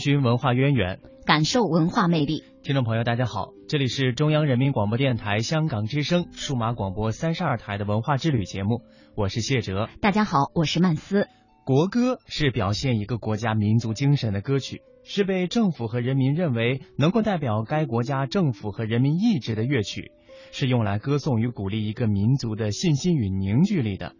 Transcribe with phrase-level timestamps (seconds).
[0.00, 2.42] 寻文化渊源，感受文化魅力。
[2.62, 8.80] 听众朋友，大家好，这里是中央人民广播电台香港之声数码广播三十二台的文化之旅节目，
[9.14, 9.90] 我是谢哲。
[10.00, 11.28] 大家好，我是曼斯。
[11.66, 20.12] 国歌是表现一个国家民族精神的歌曲，是被政府和人民认为能够代表该国家政府和人民意志的乐曲，
[20.52, 24.14] 是用来歌颂与鼓励一个民族的信心与凝聚力的。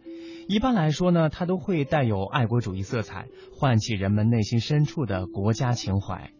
[0.47, 3.27] 一般来说呢，它都会带有爱国主义色彩，
[3.57, 6.31] 唤起人们内心深处的国家情怀。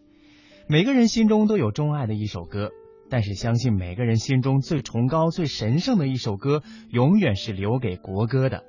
[0.67, 2.71] 每个人心中都有钟爱的一首歌，
[3.09, 8.63] 但是相信每个人心中最崇高、最神圣的一首歌，永远是留给国歌的。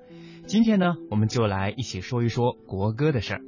[0.46, 3.40] 今天呢，我们就来一起说一说国歌的事儿。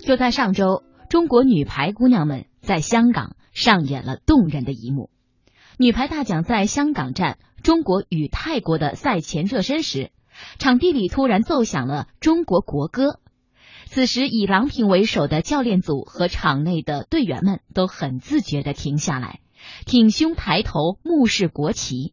[0.00, 5.10] 就在上周，中国女排姑娘们在香港上演了动人的一幕。
[5.78, 10.10] 女排大奖在香港站中国与泰国的赛前热身时。
[10.58, 13.20] 场地里突然奏响了中国国歌，
[13.86, 19.40] 此时以郎平为首的教练组和场内的队员们都很自觉地停下来，
[19.86, 22.12] 挺胸抬头目视国旗。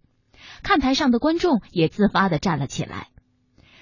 [0.62, 3.08] 看台上的观众也自发地站了起来。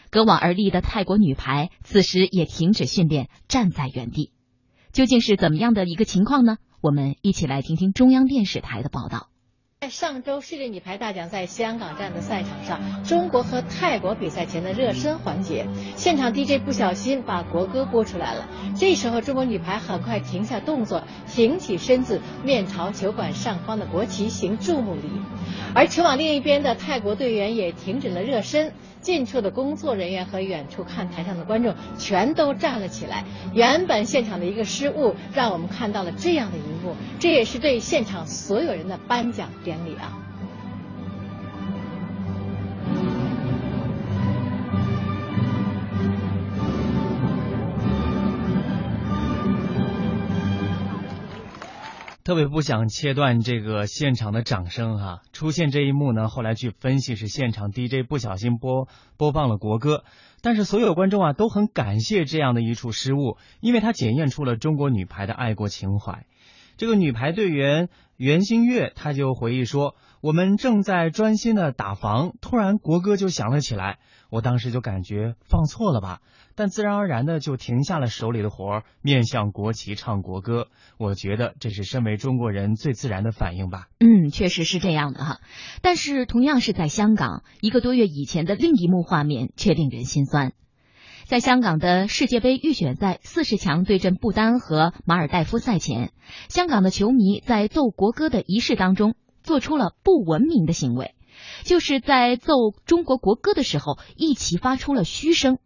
[0.10, 4.32] 隔网而立的泰国女排此时也停止训练，站在原地。
[4.92, 6.58] 究竟是怎么样的一个情况呢？
[6.82, 9.30] 我们一起来听听中央电视台的报道。
[9.82, 15.66] 在上周世界女排大奖在香港站的赛场上，中国和泰国比赛前的热身环节，
[15.96, 18.48] 现场 DJ 不小心把国歌播出来了。
[18.78, 25.02] 这时候，中国女排很快停下动作，挺起身子，面朝球馆上方的国旗行注目礼。
[25.74, 28.72] 而球网另一边的泰国队员也停止了热身。
[29.02, 33.26] 近处的工作人员和远处看台上的观众全都站了起来。
[33.52, 40.12] 原本现场的一个失误，让我们看到了这样的一幕，这也是对现场所有人的颁奖典礼啊。
[52.24, 60.04] 特别不想切断这个现场的掌声哈，出现这一幕呢，后来据分析是现场 DJ 不小心播播放了国歌，
[60.42, 66.26] 但是所有观众啊都很感谢这样的一处失误，因为它检验出了中国女排的爱国情怀。
[66.78, 67.90] 这个女排队员
[68.22, 73.98] 袁心玥，她就回忆说：“我们正在专心的打防，突然国歌就响了起来，
[74.30, 76.22] 我当时就感觉放错了吧。”
[76.54, 80.68] 但自然而然的就停下了手里的活儿，面向国旗唱国歌。
[81.00, 83.88] 我觉得这是身为中国人最自然的反应吧。
[84.00, 85.40] 嗯，确实是这样的哈。
[85.82, 90.54] 但是同样是在香港，一个多月以前的另一幕画面却令人心酸。
[91.26, 96.12] 在香港的世界杯预选赛四十强对阵不丹和马尔代夫赛前，
[96.50, 101.16] 香港的球迷在奏国歌的仪式当中做出了不文明的行为，
[101.64, 102.54] 就是在奏
[102.86, 105.58] 中国国歌的时候一起发出了嘘声。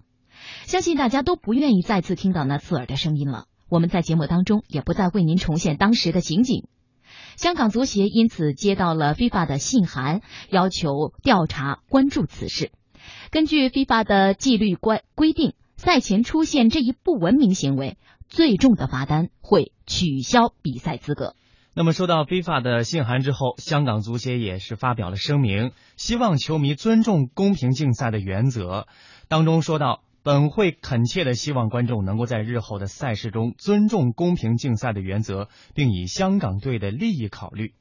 [0.66, 3.46] 相信大家都不愿意再次听到那刺耳的声音了。
[3.68, 6.68] 我们在节目当中也不再为您重现当时的情景。
[7.36, 12.72] 香港足协因此接到了 FIFA 的信函，要求调查关注此事。
[13.36, 17.98] 根据 FIFA 的纪律规规定，赛前出现这一不文明行为，
[18.30, 21.36] 最重的罚单会取消比赛资格。
[21.74, 28.88] 那么，收到 FIFA 的信函之后，香港足协也是发表了声明，希望球迷尊重公平竞赛的原则。
[29.28, 30.02] 当中说到。
[30.26, 37.76] 本会恳切的希望观众能够在日后的赛事中尊重公平竞赛的原则，并以香港队的利益考虑。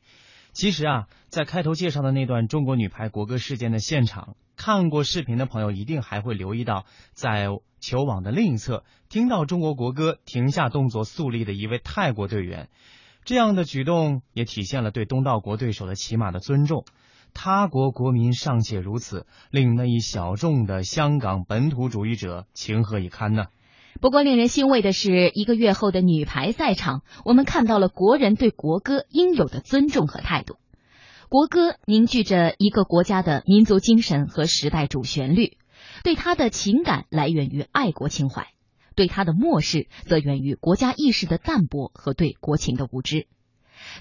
[0.54, 7.48] 其实啊，在开头介绍的那段中国女排国歌事件的现场，看过视频的朋友一定还会留意到，在
[7.80, 12.68] 球网的另一侧听到中国国歌停下动作肃立的一位泰国队员，
[13.24, 16.84] 这样的举动也体现了对东道国对手的起码的尊重。
[17.34, 23.46] 他国国民尚且如此，令那一小众的香港本土主义者情何以堪呢？
[24.00, 30.56] 不过，令人欣慰的是，一个月后的女排赛场，我们看到了国人对国歌应有的尊重和态度。
[31.28, 35.56] 国歌凝聚着一个国家的民族精神和时代主旋律，
[36.02, 38.48] 对它的情感来源于爱国情怀，
[38.94, 43.26] 对它的漠视则源于国家意识的淡薄和对国情的无知。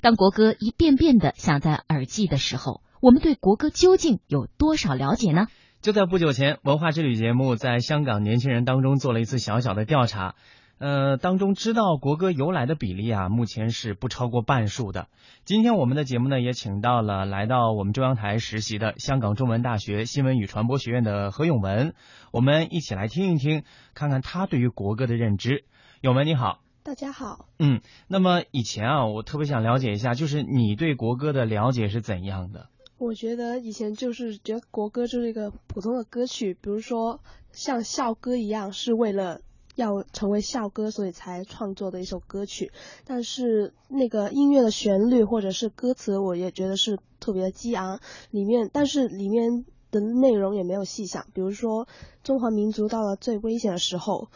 [0.02, 5.48] 当国歌一遍遍的响在耳际的时候，我们对国歌究竟有多少了解呢？
[5.84, 10.36] 就在不久前，文化之旅节目在香港年轻人当中做了一次小小的调查。
[10.78, 15.10] 呃，当中知道国歌由来的比例啊，目前是不超过半数的。
[15.44, 21.94] 今天我们的节目呢，也请到了来到我们中央台实习的香港中文大学新闻与传播学院的何永文，
[22.32, 23.64] 我们一起来听一听，
[23.94, 25.66] 看看他对于国歌的认知。
[26.00, 27.50] 永文你好，大家好。
[27.60, 32.70] 嗯，那么以前啊，我特别想了解一下，就是你对国歌的了解是怎样的？
[33.04, 37.20] 我觉得以前就是觉得国歌就是一个普通的歌曲，比如说
[37.52, 39.42] 像校歌一样，是为了。
[39.76, 42.72] 要成为校歌，所以才创作的一首歌曲。
[43.06, 48.00] 但是那个音乐的旋律或者是歌词，我也觉得是特别的激昂。
[48.30, 51.26] 里面，但是里面的内容也没有细想。
[51.34, 51.88] 比如说，
[52.22, 54.30] 中华民族到了最危险的时候，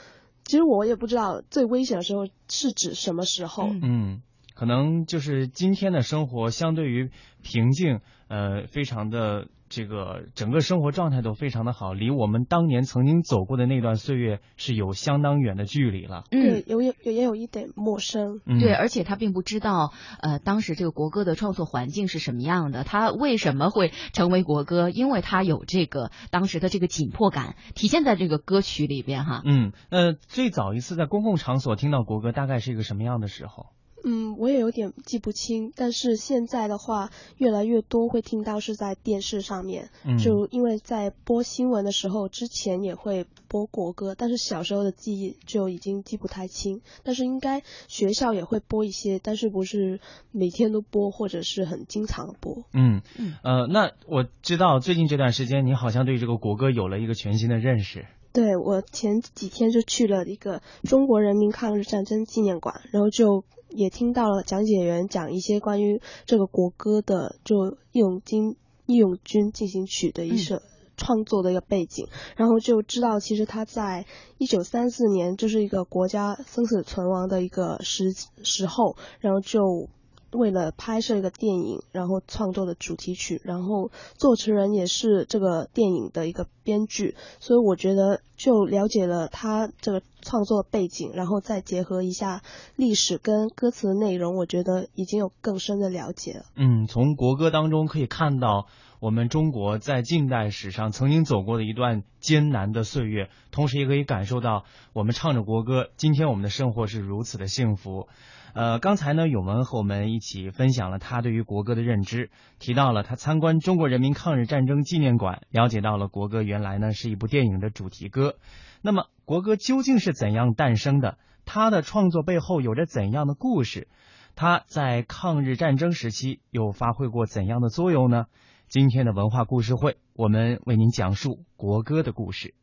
[0.44, 3.70] 其实我也不知道最危险的时候是指什么时候。
[3.70, 4.24] 嗯，
[4.56, 7.12] 可能就是今天的生活相对于
[7.44, 9.48] 平静，呃，非常的。
[9.70, 16.24] 这个整个生活状态都非常的好，离我们当年曾经走过的那段岁月是有相当远的距离了。
[16.32, 18.40] 嗯，有有也有一点陌生。
[18.46, 19.92] 对，而且他并不知道，
[20.22, 24.90] 呃，当时这个国歌的创作环境是什么样的，他为什么会成为国歌？
[24.90, 29.42] 因为他有这个当时的这个紧迫感，体现在这个歌曲里边哈。
[29.44, 33.66] 嗯，呃最早一次在公共场所听到国歌，大概是一个什么样的时候？
[34.10, 50.00] 嗯，我也有点记不清，但是现在的话，越来越多会听到是在电视上面，就因为在播新闻的时候，之前也会播国歌，但是小时候的记忆就已经记不太清，但是应该学校也会播一些，但是不是
[50.32, 52.64] 每天都播，或者是很经常播。
[52.72, 53.02] 嗯，
[53.44, 58.06] 呃，那我知道最近这段时间你好像对这个国歌有了一个全新的认识。
[58.38, 63.44] 对，我前几天就去了一个中国人民抗日战争纪念馆，然后就。
[63.70, 67.56] 也听到了讲解员讲一些关于这个国歌的，就
[67.92, 68.56] 《义勇军
[68.86, 70.62] 义勇军进行曲》的一首
[70.96, 72.08] 创作的一个背景，
[72.38, 74.06] 然后就知道其实他在
[74.38, 79.90] 一九三四年就是一个国家生死存亡的一个时时候，然后就。
[80.32, 92.42] 为了拍摄一个电影，然后创作的主题曲，然后作词人也是这个电影的一个编剧，所以我觉得就了解了他这个创作背景，然后再结合一下
[92.76, 96.46] 历史跟歌词的内容，我觉得已经有更深的了解了。
[96.56, 98.68] 嗯，从国歌当中可以看到
[99.00, 108.08] 我们中国在近代史上曾经走过的一段艰难的岁月，同时也可以感受到我们唱着国歌，今天我们的生活是如此的幸福。
[108.54, 118.36] 呃，刚才呢，永文和我们一起分享了他对于国歌的认知，提到了他参观中国人民抗日战争纪念馆，了解到了国歌原来呢是一部电影的主题歌。
[118.82, 121.18] 那么，国歌究竟是怎样诞生的？
[121.44, 123.90] 它的创作背后有着怎样的故事？
[124.38, 128.28] 它在抗日战争时期又发挥过怎样的作用呢？
[128.70, 132.54] 今天的文化故事会，我们为您讲述国歌的故事。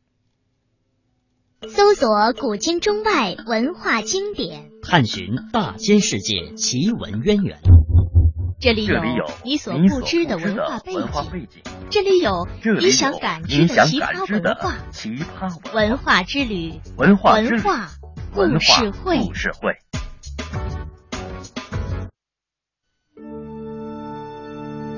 [1.67, 7.59] 搜索古今中外文化经典，探寻大千世界奇闻渊源。
[8.65, 8.97] 这里有
[9.43, 10.91] 你所不知的文化背
[11.41, 12.47] 景，这里有
[12.81, 14.73] 你想感知的奇葩文化。
[14.89, 17.89] 奇葩文化之旅，文化文化
[18.33, 19.19] 故事会。
[19.19, 19.77] 故事会。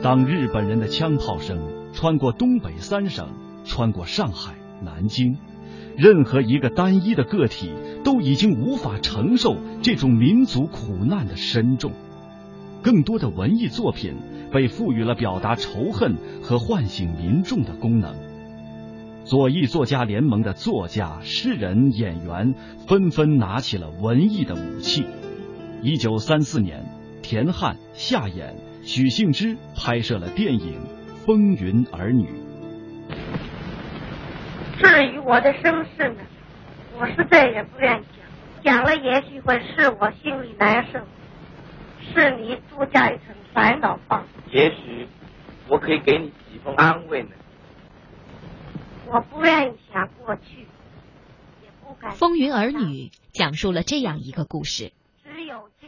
[0.02, 3.28] 当日本人的枪炮声穿过东北三省，
[3.66, 5.38] 穿过上海、南京。
[5.98, 7.74] 任何一个单一的个体
[8.06, 11.92] 都已经无法承受这种民族苦难的深重，
[12.88, 14.16] 更多的文艺作品
[14.50, 18.16] 被赋予了表达仇恨和唤醒民众的功能。
[19.26, 22.56] 左翼作家联盟的作家、诗人、演员
[22.88, 25.06] 纷纷拿起了文艺的武器。
[25.82, 26.86] 一九三四年，
[27.22, 28.54] 田汉、夏衍、
[28.84, 30.80] 许幸之拍摄了电影
[31.26, 32.26] 《风云儿女》。
[34.80, 36.22] 至于我的身世呢，
[36.98, 38.02] 我是再也不愿
[38.64, 41.00] 讲，讲了也许会使我心里难受，
[42.14, 44.26] 是你多加一层烦恼吧。
[44.52, 45.08] 也许
[45.68, 47.30] 我可以给你几分安慰呢。
[49.08, 50.68] 我不愿意想过去，
[51.64, 52.12] 也不敢。
[52.16, 54.92] 《风云儿女》讲述了这样一个故事：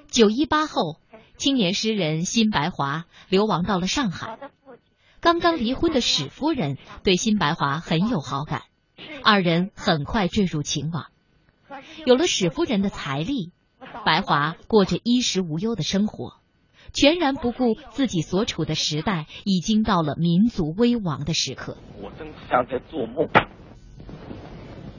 [0.08, 1.00] 九一八后，
[1.38, 4.38] 青年诗人辛白华流亡到了上海，
[5.20, 8.62] 刚刚离婚的史夫人对辛白华很有好感。
[9.24, 11.08] 二人很快坠入情网，
[12.06, 13.52] 有了史夫人的财力，
[14.06, 16.34] 白华过着衣食无忧的生活。
[16.92, 21.78] 全然不顾自己所处的时代已经到了民族危亡的时刻。
[22.02, 23.30] 我真像在做梦。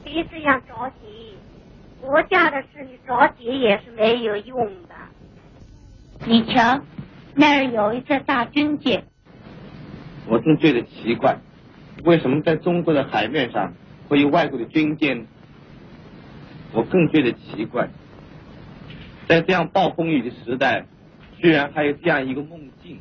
[0.05, 1.35] 别这样着急，
[1.99, 4.95] 国家的事你着急也是没有用的。
[6.25, 6.81] 你瞧，
[7.35, 9.05] 那儿有一只大军舰。
[10.29, 11.39] 我真觉得奇怪，
[12.05, 13.73] 为什么在中国的海面上
[14.07, 15.27] 会有外国的军舰？
[16.73, 17.89] 我更觉得奇怪，
[19.31, 20.85] 在这样暴风雨的时代，
[21.37, 22.99] 居然还有这样一个梦境。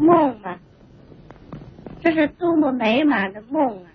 [0.00, 0.58] 梦啊，
[2.02, 3.86] 这是多么美满的梦啊！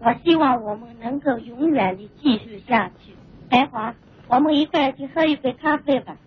[0.00, 3.14] 我希望我们能够永远的继续下去。
[3.48, 3.94] 白华，
[4.28, 6.18] 我们一块去喝一杯咖啡吧。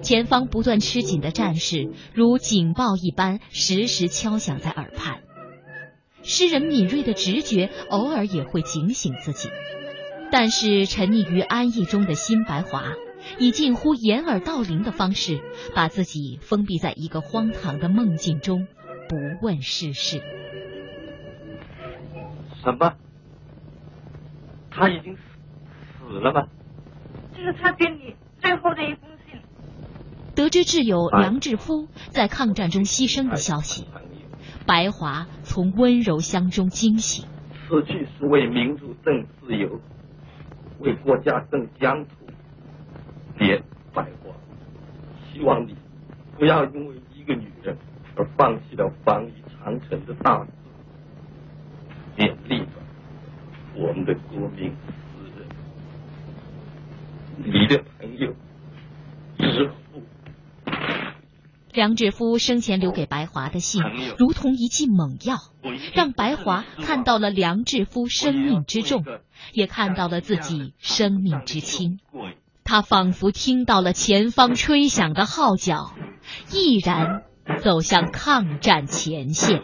[0.00, 5.20] 前方不断吃紧的战事如警报一般，时时敲响在耳畔。
[6.24, 9.48] 诗人敏锐的直觉偶尔也会警醒自己，
[10.32, 12.82] 但是沉溺于安逸中的辛白华，
[13.38, 15.40] 以近乎掩耳盗铃的方式，
[15.74, 18.66] 把自己封闭在一个荒唐的梦境中，
[19.08, 20.22] 不问世事。
[22.62, 22.94] 什么？
[24.70, 25.22] 他已经死
[26.08, 26.48] 死了吗？
[27.34, 29.40] 这是他给你最后的一封信。
[30.34, 33.86] 得知挚友梁志夫在抗战中牺牲的消息，
[34.66, 37.26] 白华从温柔乡中惊醒。
[37.68, 39.80] 死去是为民族挣自由，
[40.78, 42.21] 为国家挣疆土。
[43.92, 44.34] 别，白华，
[45.32, 45.76] 希望你
[46.38, 47.76] 不要因为一个女人
[48.16, 50.50] 而放弃了防御长城的大志。
[52.16, 52.72] 勉励吧，
[53.74, 54.74] 我们的国民诗
[55.38, 55.48] 人，
[57.38, 58.34] 你的朋友，
[59.38, 60.02] 之父。
[61.72, 63.82] 梁志夫生前留给白华的信，
[64.18, 65.38] 如同一剂猛药，
[65.94, 69.06] 让白华看到了梁志夫生命之重，
[69.54, 71.98] 也看到了自己生命之轻。
[72.72, 75.92] 他仿佛听到了前方吹响的号角，
[76.50, 77.22] 毅然
[77.58, 79.60] 走向抗战前线。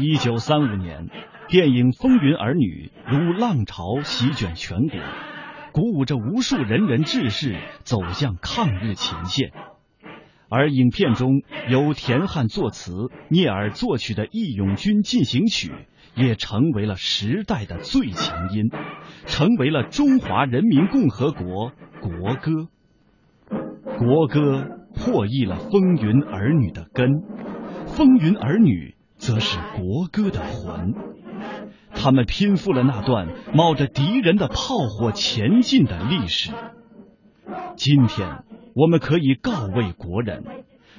[0.00, 1.08] 一九三五年，
[1.48, 5.00] 电影《风云儿女》如浪潮席卷全国，
[5.72, 9.52] 鼓舞着无数仁人志士走向抗日前线。
[10.48, 12.92] 而影片中由田汉作词、
[13.28, 15.70] 聂耳作曲的《义勇军进行曲》
[16.14, 18.70] 也成为了时代的最强音，
[19.26, 22.68] 成为了中华人民共和国国歌。
[23.98, 27.10] 国歌破译了风云儿女的根，
[27.86, 28.94] 风云儿女。
[29.18, 30.94] 则是国歌的魂，
[32.08, 36.52] 他们拼复了那段冒着敌人的炮火前进的历史。
[37.76, 40.42] 今天，我们可以告慰国人，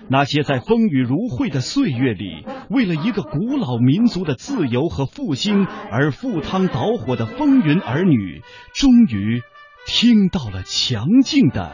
[0.07, 8.43] 那些在风雨如晦的岁月里，为了一个古老民族的自由和复兴而赴汤蹈火的风云儿女，
[8.75, 9.41] 终于
[9.87, 11.71] 听到了强劲的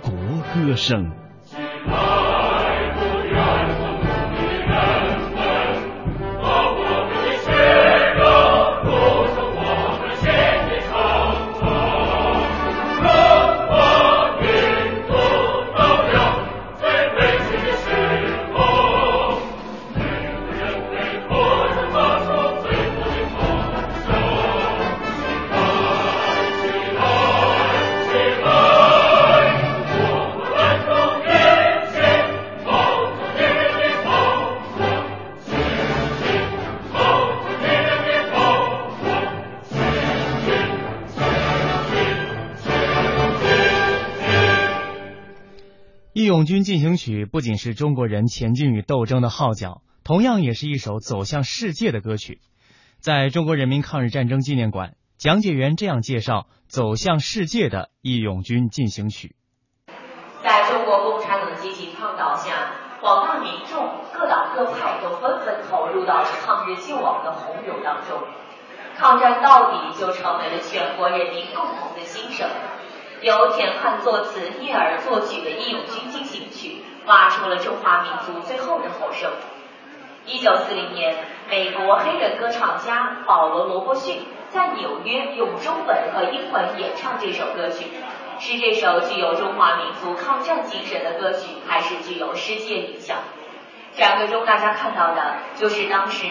[0.00, 0.12] 国
[0.54, 1.12] 歌声。
[46.38, 52.40] 《义勇军进行曲》不仅是中国人前进与斗争的号角，同样也是一首走向世界的歌曲。
[53.00, 59.34] 在中国人民抗日战争纪念馆，讲解员这样介绍《走向世界的义勇军进行曲》。
[60.44, 68.22] 在中国共产党的积极倡导下，广大民众各党各派都纷纷投入到抗日救亡的洪流当中，
[68.96, 72.48] 抗战到底就成为了全国人民共同的心声。
[73.20, 79.30] 由田汉作词、聂耳作曲的《义勇军进行曲》发出了中华民族最后的吼声。
[80.24, 81.16] 一九四零年，
[81.48, 84.20] 美国黑人歌唱家保罗·罗伯逊
[84.50, 87.86] 在纽约用中文和英文演唱这首歌曲。
[88.38, 93.16] 是这首具有中华民族抗战精神的歌曲，还是具有世界影响？
[93.96, 96.26] 展会中大家看到的就是当时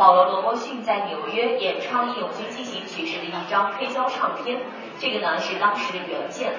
[0.00, 4.58] 保罗·罗伯逊在纽约演唱《义勇军进行曲》时的一张黑胶唱片。
[4.98, 6.54] 这个呢是当时的原件。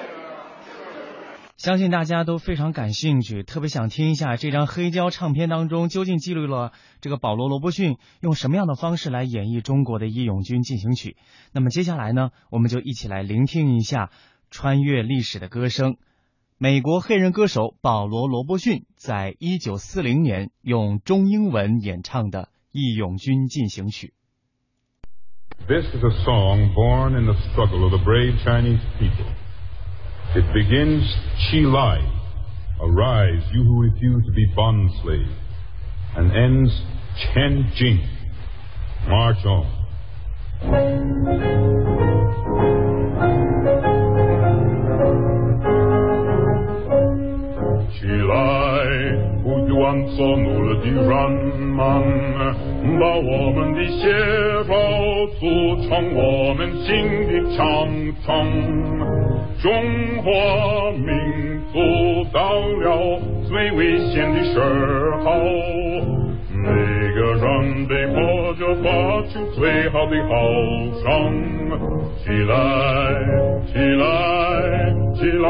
[1.56, 6.70] 相信大家都非常感兴趣，特别想听一下这张黑胶唱片当中究竟记录了
[7.00, 11.16] 这个保罗·罗伯逊用什么样的方式来演绎中国的《义勇军进行曲》。
[11.52, 14.10] 那么接下来呢，我们就一起来聆听一下
[14.52, 15.96] 穿越历史的歌声。
[16.58, 24.07] 美国黑人歌手保罗·罗伯逊在一九四零年用中英文演唱的《义勇军进行曲》。
[25.67, 29.25] This is a song born in the struggle of the brave Chinese people.
[30.35, 31.03] It begins,
[31.49, 31.99] Chi Lai,
[32.79, 35.27] arise, you who refuse to be bond slave,
[36.15, 36.71] and ends,
[37.33, 37.99] Chen Jing,
[39.07, 39.65] march on.
[47.99, 48.67] Chi Lai,
[49.79, 51.80] 万做努力的人 们，
[53.00, 54.00] 把我们的血
[54.68, 54.70] 肉
[55.38, 55.42] 组
[55.88, 56.20] 成我
[56.54, 56.88] 们新
[57.28, 57.60] 的长
[58.24, 58.26] 城。
[59.62, 59.64] 中
[60.22, 60.28] 华
[60.92, 61.06] 民
[61.72, 61.74] 族
[62.32, 62.86] 到了
[63.48, 64.54] 最危险的时
[65.24, 65.26] 候，
[66.50, 66.66] 每
[67.14, 67.42] 个人
[67.86, 68.16] 被迫
[68.54, 68.86] 着发
[69.28, 70.30] 出最好的号
[71.02, 71.06] 声：
[72.18, 72.52] 起来，
[73.66, 74.02] 起来，
[75.14, 75.46] 起来！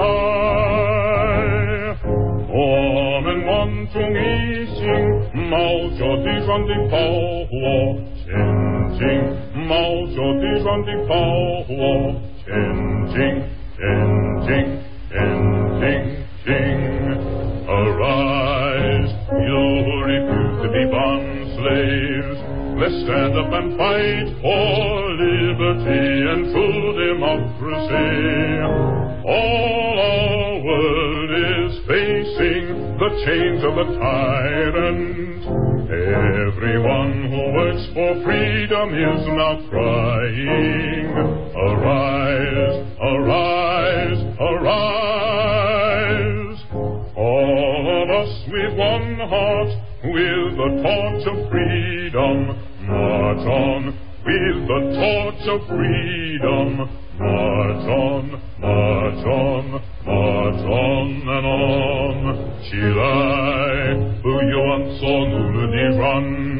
[2.54, 3.50] 我们万
[3.92, 4.82] 众一心，
[5.51, 6.97] 冒着敌船的炮
[7.49, 7.53] 火
[8.25, 8.27] 前
[8.97, 8.99] 进，
[9.67, 9.71] 冒
[10.07, 11.13] 着敌船的炮
[11.67, 11.71] 火
[12.45, 12.47] 前
[13.07, 13.15] 进，
[13.77, 13.79] 前
[14.41, 14.47] 进，
[15.09, 15.15] 前
[15.79, 15.85] 进，
[16.45, 16.47] 进。
[17.67, 21.25] Arise, you who refuse to be bond
[21.57, 22.39] slaves.
[22.79, 26.80] Let's stand up and fight for liberty and true
[33.24, 35.46] Change of the tyrant.
[35.86, 41.06] Everyone who works for freedom is now crying,
[41.54, 45.12] arise, arise, arise.
[47.16, 49.70] All of us with one heart,
[50.02, 53.82] with the torch of freedom, march on,
[54.26, 56.68] with the torch of freedom,
[57.18, 58.22] march on,
[58.58, 59.64] march on,
[60.04, 64.54] march on and on，起起来，不愿
[64.98, 66.00] 做奴隶的人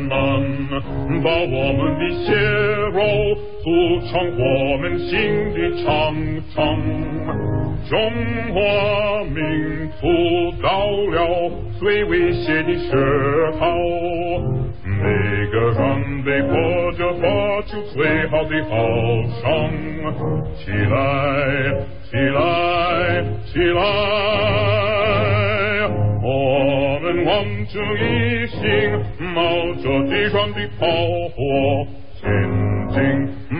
[0.08, 0.10] 们，
[1.22, 2.34] 把我们的血
[2.92, 2.98] 肉
[3.62, 3.66] 组
[4.08, 4.42] 成我
[4.78, 5.10] 们新
[5.54, 5.86] 的长
[6.52, 6.56] 城。
[7.88, 7.90] 中
[8.52, 8.54] 华
[9.24, 9.34] 民
[10.00, 10.02] 族
[10.62, 11.16] 到了
[11.78, 12.90] 最危险的时
[13.58, 13.62] 候。
[14.84, 15.08] 每
[15.50, 15.80] 个人
[16.22, 16.50] 被迫
[16.92, 17.22] 着发
[17.62, 18.70] 出最好的号
[19.40, 19.46] 声，
[20.54, 21.02] 起来，
[22.08, 22.40] 起来，
[23.46, 24.71] 起来！
[27.62, 28.60] 我们望着一心，
[29.32, 29.40] 冒
[29.76, 30.86] 着地上的炮
[31.28, 31.36] 火
[32.18, 32.26] 前
[32.90, 32.98] 进，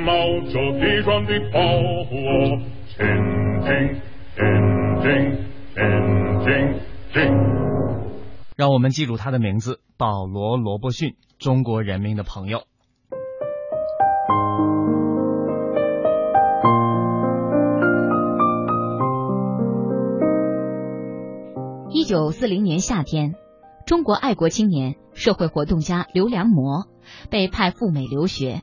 [0.04, 0.10] 冒
[0.50, 1.60] 着地上的炮
[2.08, 2.10] 火
[2.88, 3.06] 前
[3.62, 3.70] 进，
[4.34, 4.42] 前
[5.02, 5.06] 进，
[5.74, 5.78] 前
[6.44, 6.50] 进，
[7.14, 7.22] 进。
[8.56, 12.62] 让我们记住他的名字：保罗·罗伯逊，中国人民的朋友。
[21.94, 23.34] 一九四零年夏天，
[23.92, 26.86] 中国爱国青年、社会活动家刘良模
[27.28, 28.62] 被派赴美留学。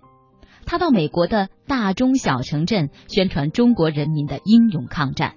[0.66, 5.36] 他到美国的大中小城镇宣传中国人民的英勇抗战。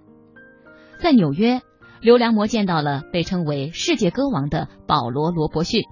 [0.98, 1.60] 在纽约。
[2.00, 5.82] 刘良模见到了被称为世界歌王的保罗·罗伯逊。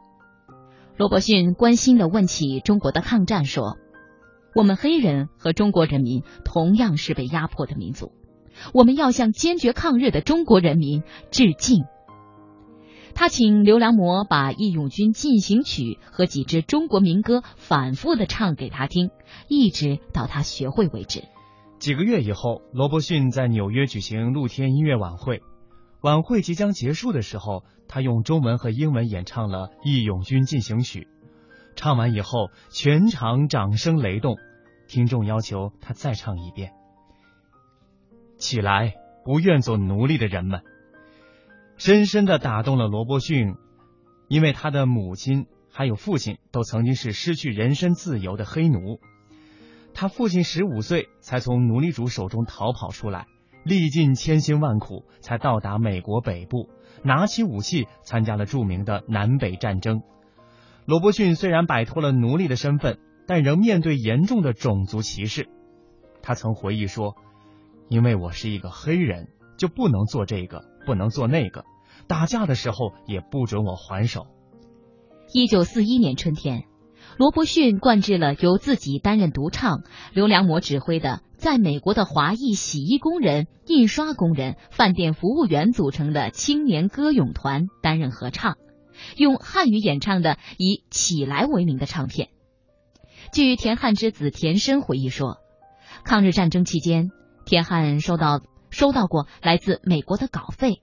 [0.96, 3.76] 罗伯逊关心的问起中国的抗战，说
[4.56, 8.12] ：“我们黑人和中国人民同样是被压迫的民族，
[8.72, 11.84] 我们要向坚决抗日的中国人民致敬。”
[13.20, 19.10] 他请刘良模把《义勇军进行曲》和几支中国民歌反复的唱给他听，
[19.46, 21.24] 一直到他学会为止。
[21.78, 25.42] 几个月以后，罗伯逊在纽约举行露天音乐晚会。
[26.00, 31.00] 晚会即将结束的时候，他用中文和英文演唱了《义勇军进行曲》。
[31.76, 34.38] 唱完以后，全场掌声雷动，
[34.88, 36.72] 听众要求他再唱一遍。
[38.38, 38.94] 起来，
[39.26, 40.62] 不愿做奴隶的人们，
[41.80, 43.54] 深深的打动了罗伯逊，
[44.28, 49.00] 因为他的母亲还有父亲都曾经是失去人身自由的黑奴。
[49.94, 53.26] 他父亲十五岁才从奴隶主手中逃跑出来。
[53.64, 56.68] 历尽千辛万苦，才到达美国北部，
[57.02, 60.02] 拿起武器参加了著名的南北战争。
[60.84, 65.48] 罗伯逊虽然摆脱了奴隶的身份，但仍面对严重的种族歧视。
[66.20, 67.16] 他曾回忆说
[67.88, 71.64] ：“因为我是一个黑人，就不能做这个，不能做那个，
[72.06, 74.26] 打架的时候也不准我还手。”
[75.32, 76.64] 一九四一年春天，
[77.16, 81.22] 罗伯逊灌制了由自己担任独唱、刘良模指挥的。
[81.36, 88.58] 在美国的华裔洗衣工人、印刷工人、饭店服务员组成的青年歌咏团担任合唱，
[89.16, 92.28] 用汉语演唱的以“起来”为名的唱片。
[93.32, 95.38] 据田汉之子田深回忆说，
[96.04, 97.08] 抗日战争期间，
[97.46, 100.82] 田汉收到收到过来自美国的稿费，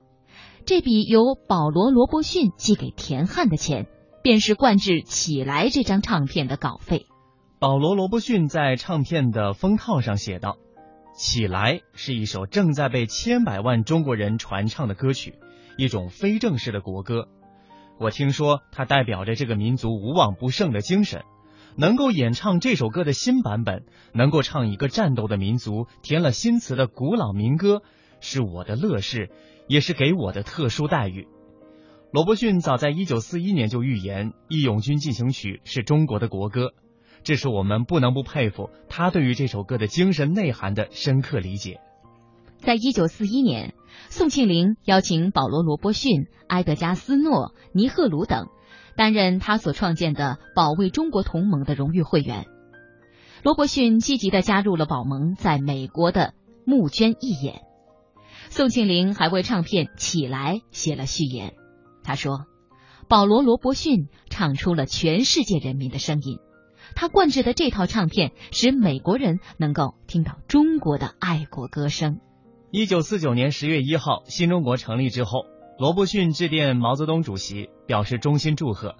[0.65, 3.87] 这笔由保罗·罗伯逊寄给田汉的钱，
[4.21, 7.05] 便是灌制《起来》这张唱片的稿费。
[7.59, 10.57] 保罗·罗伯逊在唱片的封套上写道
[11.17, 15.39] ：“起来是一首正在被千百万中国人传唱的歌曲，
[15.77, 17.27] 一种非正式的国歌。
[17.99, 21.23] 我听说它代表着这个民族无往不胜的精神。
[21.77, 27.83] 能够演唱这首歌的新版本，能够唱一个战斗的民族填了新词的古老民歌，
[28.19, 29.29] 是我的乐事，
[29.67, 31.27] 也是给我的特殊待遇。”
[32.11, 36.73] 罗伯逊早在1941年就预言《义勇军进行曲》是中国的国歌。
[37.23, 41.81] 这是我们不能不佩服他对于这首歌的精神内涵的深刻理解。
[42.59, 43.73] 在一九四一年，
[44.09, 48.47] 宋庆龄邀请保罗·罗伯逊、埃德加·斯诺、尼赫鲁等
[48.97, 52.47] 担任他所创建的保卫中国同盟的荣誉会员。
[53.43, 56.33] 罗伯逊积极的加入了保盟在美国的
[56.65, 57.61] 募捐义演。
[58.49, 61.53] 宋庆龄还为唱片《起来》写了序言。
[62.03, 62.45] 他说
[63.07, 66.39] ：“保罗·罗伯逊唱出了全世界人民的声音。”
[66.95, 72.19] 他灌制的这套唱片，使美国人能够听到中国的爱国歌声。
[72.71, 75.45] 一九四九年十月一号，新中国成立之后，
[75.79, 78.95] 罗伯逊致电毛泽东主席，表示衷心祝贺。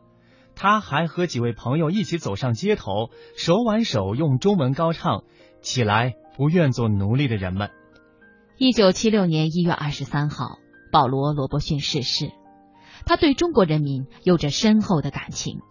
[0.54, 5.24] 他还和几位朋友一起走上街头，手挽手用中文高唱
[5.62, 7.72] ：“起来，不愿做奴隶的人们。”
[8.58, 10.60] 一九七六年一月二十三号，
[10.92, 12.30] 保罗·罗伯逊逝世。
[13.08, 15.62] 他对中国人民有着深厚的感情。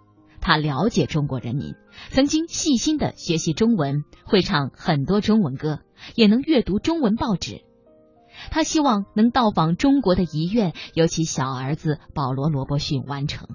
[0.40, 1.75] 他了解中国人民，
[2.11, 5.81] 曾经细心的学习中文，会唱很多中文歌，
[6.16, 7.64] 也能阅读中文报纸。
[8.50, 13.48] 他希望能到访中国的遗愿由其小儿子保罗·罗伯逊完成。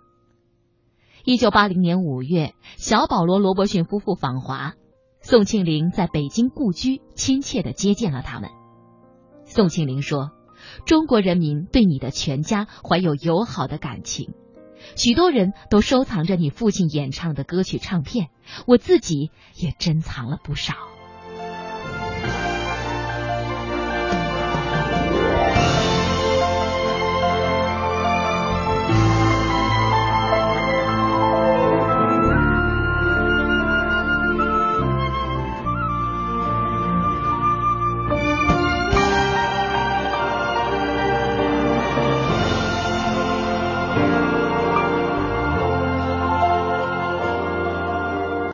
[1.23, 4.73] 一九八零年五月，小保罗·罗伯逊夫妇访华，
[5.21, 8.49] 宋庆龄在北京故居亲切的接见了他们。
[9.45, 10.31] 宋庆龄说
[10.85, 14.33] ：“中国人民对你的全家怀有友好的感情。”
[14.95, 18.29] 许多人都收藏着你父亲演唱的歌曲唱片，
[18.65, 20.73] 我自己也珍藏了不少。